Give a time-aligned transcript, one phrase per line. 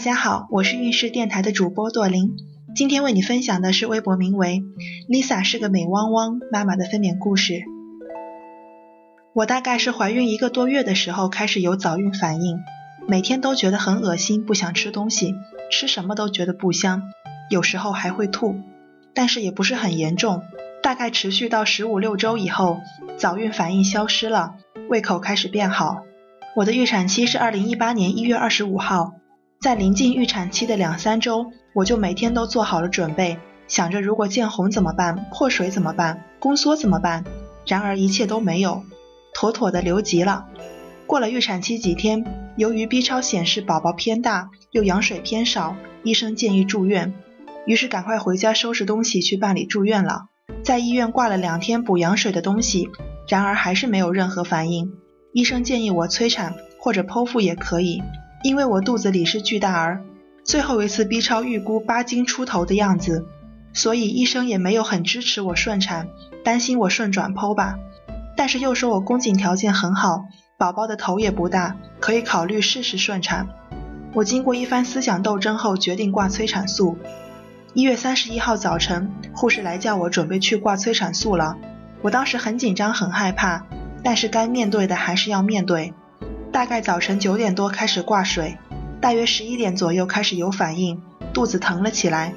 [0.00, 2.34] 大家好，我是运势电台的主播朵琳，
[2.74, 4.62] 今天为你分享的是微博名为
[5.10, 7.60] “Lisa 是个美汪汪”妈妈的分娩故事。
[9.34, 12.56] 我大概是怀孕一个多月的时候开始有早孕反应，
[13.06, 15.34] 每天都觉得很恶心，不想吃东西，
[15.70, 17.02] 吃什么都觉得不香，
[17.50, 18.54] 有时候还会吐，
[19.12, 20.40] 但是也不是很严重。
[20.82, 22.80] 大概持续到十五六周以后，
[23.18, 24.54] 早孕反应消失了，
[24.88, 26.04] 胃口开始变好。
[26.56, 29.19] 我的预产期是二零一八年一月二十五号。
[29.60, 33.36] 在临近预产期的两三周，我就每天都做好了准备，
[33.68, 37.26] 想着如果见红怎么办，破水怎么办，宫缩怎么办。
[37.66, 38.82] 然而一切都没有，
[39.34, 40.46] 妥妥的留级了。
[41.06, 42.24] 过了预产期几天，
[42.56, 47.12] 由于 B 超显示宝宝偏大，又羊水偏少，医生建议住院，
[47.66, 50.28] 于是赶快回家收拾东西去办理住院了。
[50.64, 52.88] 在医院挂了两天补羊水的东西，
[53.28, 54.90] 然而还是没有任何反应。
[55.34, 58.02] 医生建议我催产或者剖腹也可以。
[58.42, 60.02] 因为我肚子里是巨大儿，
[60.44, 63.26] 最后一次 B 超预估八斤出头的样子，
[63.74, 66.08] 所以医生也没有很支持我顺产，
[66.42, 67.76] 担心我顺转剖吧。
[68.36, 70.24] 但是又说我宫颈条件很好，
[70.56, 73.46] 宝宝的头也不大，可以考虑试试顺产。
[74.14, 76.96] 我经过一番思想斗争后，决定挂催产素。
[77.74, 81.58] 一月三十一号早晨，护士来叫我准备去挂催产素了。
[82.00, 83.66] 我当时很紧张，很害怕，
[84.02, 85.92] 但是该面对的还是要面对。
[86.52, 88.58] 大概早晨九点多开始挂水，
[89.00, 91.00] 大约十一点左右开始有反应，
[91.32, 92.34] 肚子疼了起来。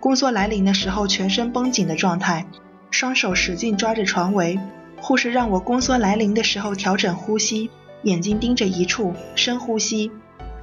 [0.00, 2.46] 宫缩来临的时候，全身绷紧的状态，
[2.90, 4.58] 双手使劲抓着床围。
[5.02, 7.70] 护士让我宫缩来临的时候调整呼吸，
[8.02, 10.10] 眼睛盯着一处，深呼吸。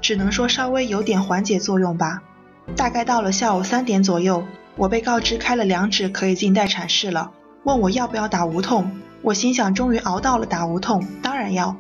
[0.02, 2.23] 只能说稍微有点缓解作用吧。
[2.76, 4.44] 大概到了下午三点左右，
[4.76, 7.32] 我被告知开了两指可以进待产室了，
[7.64, 8.92] 问我要不要打无痛。
[9.22, 11.76] 我心想，终于熬到了打无痛，当然要。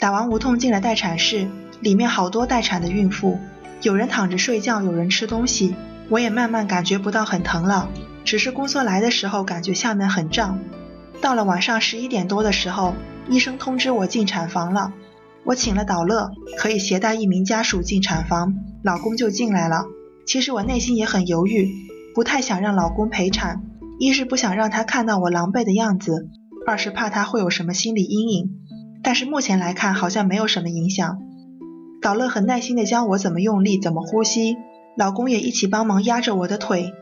[0.00, 1.46] 打完无痛进了待产室，
[1.80, 3.38] 里面好多待产的孕妇，
[3.82, 5.76] 有人躺着睡觉，有人吃东西。
[6.08, 7.88] 我也慢慢感觉不到很疼了，
[8.24, 10.58] 只是宫缩来的时候感觉下面很胀。
[11.20, 12.94] 到了晚上十一点多的时候，
[13.28, 14.94] 医生通知我进产房了。
[15.44, 19.84] 我请了导乐，可以携带一名家属进产房，老公就进来了。
[20.26, 21.68] 其实我内心也很犹豫，
[22.14, 23.60] 不太想让老公陪产，
[23.98, 26.26] 一是不想让他看到我狼狈的样子，
[26.66, 28.59] 二是怕他会有什么心理阴影。
[29.02, 31.18] 但是目前来看好像没有什么影响。
[32.02, 34.56] 导乐很耐心地教我怎么用力，怎么呼吸，
[34.96, 36.92] 老公也一起帮忙压着我的腿。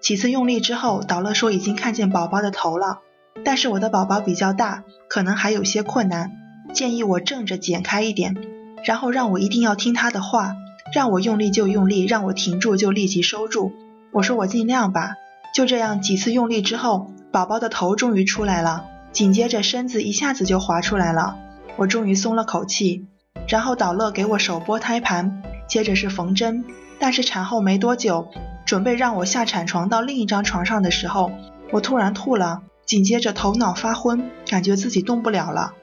[0.00, 2.98] 几次用力之后，导乐说已经看见宝宝的头了，
[3.44, 6.32] 但是我的宝宝比较大，可能还有些困难，
[6.72, 8.36] 建议我正着剪开一点，
[8.84, 10.54] 然后让我一定要听他的话，
[10.94, 13.72] 让我用力就用力，让我停住就立即收住。
[14.12, 15.12] 我说我尽量吧。
[15.54, 21.36] 就这样几次用力之后，宝宝的头终于出来了，紧接着身子一下子就滑出来了。
[21.78, 23.06] 我终于松了口气，
[23.46, 26.64] 然后导乐给我手拨胎盘，接着是缝针。
[26.98, 28.26] 但是产后没多久，
[28.66, 31.30] 准备让我下产床到另一张床上的时候，
[31.70, 35.74] 我突然吐了，紧接着头脑发昏，感觉自己动不了了。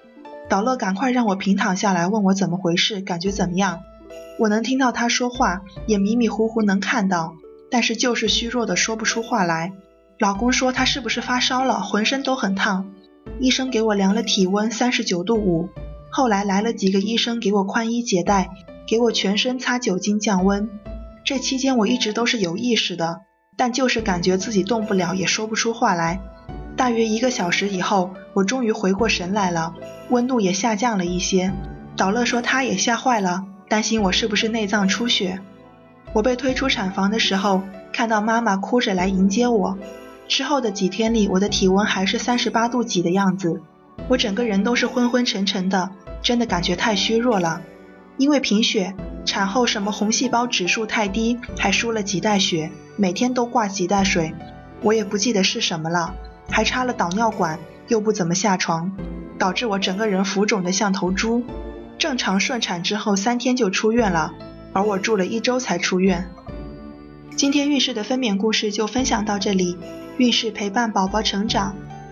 [0.50, 3.80] 导乐赶快让我平躺下来，问我怎么回事，感觉怎么样？
[4.38, 7.36] 我能听到他说话，也迷迷糊糊能看到，
[7.72, 9.72] 但是就是虚弱的说不出话来。
[10.20, 12.92] 老公说他是不是发烧了，浑身都很烫。
[13.40, 15.70] 医生给我量了体温，三十九度五。
[16.16, 18.50] 后来来了几个医生给我宽衣解带，
[18.88, 20.70] 给我全身擦酒精降温。
[21.26, 23.24] 这期间我一直都是有意识的，
[23.58, 26.22] 但就是感觉自己动不了，也说不出话来。
[26.78, 29.74] 大约一个小时以后，我终于回过神来了，
[30.10, 31.52] 温度也下降了一些。
[31.98, 35.42] 导乐说他也吓坏了，担心我是不是内脏出血。
[36.14, 37.62] 我被推出产房的时候，
[37.92, 39.78] 看到妈妈哭着来迎接我。
[40.30, 43.62] 之后的几天里，我的体温还是三十八度几的样子，
[44.08, 45.92] 我整个人都是昏昏沉沉的。
[46.26, 47.62] 真的感觉太虚弱了，
[48.18, 54.34] 因为贫血，产后什么红细胞指数太低，还输了几袋血，每天都挂几袋水，
[54.82, 56.16] 我也不记得是什么了，
[56.50, 57.60] 还插了导尿管，
[57.90, 58.92] 又不怎么下床，
[59.38, 61.44] 导致我整个人浮肿的像头猪。
[62.00, 64.34] 正常顺产之后三天就出院了，
[64.74, 66.28] 而我住了一周才出院。
[67.36, 69.78] 今天运势的分娩故事就分享到这里，
[70.18, 71.76] 运势陪伴宝宝成长，